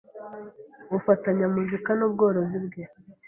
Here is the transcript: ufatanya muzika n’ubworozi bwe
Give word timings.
ufatanya 0.97 1.45
muzika 1.55 1.89
n’ubworozi 1.97 2.57
bwe 2.65 2.83